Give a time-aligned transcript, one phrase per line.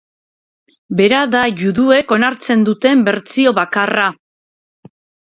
[1.01, 4.07] Bera da juduek onartzen duten bertsio bakarra.